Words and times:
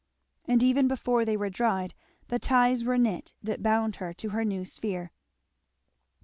And 0.45 0.63
even 0.63 0.87
before 0.87 1.25
they 1.25 1.37
were 1.37 1.51
dried 1.51 1.93
the 2.29 2.39
ties 2.39 2.83
were 2.83 2.97
knit 2.97 3.33
that 3.43 3.61
bound 3.61 3.97
her 3.97 4.13
to 4.15 4.29
her 4.29 4.43
new 4.43 4.65
sphere. 4.65 5.11